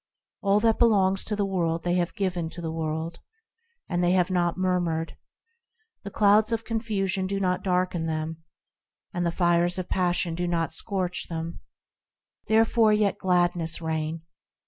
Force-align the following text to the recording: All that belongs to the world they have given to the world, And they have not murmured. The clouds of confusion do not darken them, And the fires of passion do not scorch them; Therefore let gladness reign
All 0.41 0.59
that 0.61 0.79
belongs 0.79 1.23
to 1.25 1.35
the 1.35 1.45
world 1.45 1.83
they 1.83 1.93
have 1.93 2.15
given 2.15 2.49
to 2.49 2.59
the 2.61 2.71
world, 2.71 3.19
And 3.87 4.03
they 4.03 4.13
have 4.13 4.31
not 4.31 4.57
murmured. 4.57 5.15
The 6.01 6.09
clouds 6.09 6.51
of 6.51 6.65
confusion 6.65 7.27
do 7.27 7.39
not 7.39 7.63
darken 7.63 8.07
them, 8.07 8.41
And 9.13 9.27
the 9.27 9.31
fires 9.31 9.77
of 9.77 9.89
passion 9.89 10.33
do 10.33 10.47
not 10.47 10.73
scorch 10.73 11.27
them; 11.29 11.59
Therefore 12.47 12.95
let 12.95 13.19
gladness 13.19 13.79
reign 13.79 14.23